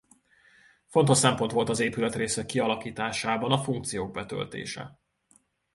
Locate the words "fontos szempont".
0.87-1.51